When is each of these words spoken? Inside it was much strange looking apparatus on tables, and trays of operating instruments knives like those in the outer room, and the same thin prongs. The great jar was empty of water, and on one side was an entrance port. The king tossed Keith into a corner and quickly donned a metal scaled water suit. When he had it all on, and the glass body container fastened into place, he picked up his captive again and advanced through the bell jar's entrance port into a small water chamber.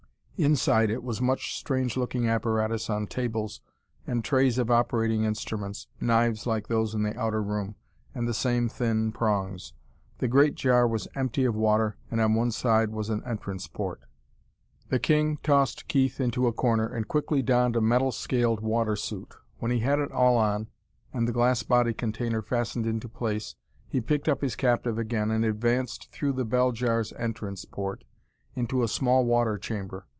Inside 0.43 0.89
it 0.89 1.03
was 1.03 1.21
much 1.21 1.55
strange 1.55 1.95
looking 1.95 2.27
apparatus 2.27 2.89
on 2.89 3.05
tables, 3.05 3.61
and 4.07 4.25
trays 4.25 4.57
of 4.57 4.71
operating 4.71 5.23
instruments 5.23 5.85
knives 5.99 6.47
like 6.47 6.67
those 6.67 6.95
in 6.95 7.03
the 7.03 7.15
outer 7.15 7.43
room, 7.43 7.75
and 8.15 8.27
the 8.27 8.33
same 8.33 8.67
thin 8.67 9.11
prongs. 9.11 9.73
The 10.17 10.27
great 10.27 10.55
jar 10.55 10.87
was 10.87 11.07
empty 11.13 11.45
of 11.45 11.53
water, 11.53 11.95
and 12.09 12.19
on 12.19 12.33
one 12.33 12.49
side 12.49 12.89
was 12.89 13.11
an 13.11 13.21
entrance 13.23 13.67
port. 13.67 14.01
The 14.89 14.97
king 14.97 15.37
tossed 15.43 15.87
Keith 15.87 16.19
into 16.19 16.47
a 16.47 16.53
corner 16.53 16.87
and 16.87 17.07
quickly 17.07 17.43
donned 17.43 17.75
a 17.75 17.81
metal 17.81 18.11
scaled 18.11 18.61
water 18.61 18.95
suit. 18.95 19.35
When 19.59 19.69
he 19.69 19.81
had 19.81 19.99
it 19.99 20.11
all 20.11 20.37
on, 20.37 20.69
and 21.13 21.27
the 21.27 21.33
glass 21.33 21.61
body 21.61 21.93
container 21.93 22.41
fastened 22.41 22.87
into 22.87 23.07
place, 23.07 23.53
he 23.87 24.01
picked 24.01 24.27
up 24.27 24.41
his 24.41 24.55
captive 24.55 24.97
again 24.97 25.29
and 25.29 25.45
advanced 25.45 26.11
through 26.11 26.33
the 26.33 26.45
bell 26.45 26.71
jar's 26.71 27.13
entrance 27.13 27.63
port 27.63 28.03
into 28.55 28.81
a 28.81 28.87
small 28.87 29.23
water 29.23 29.59
chamber. 29.59 30.07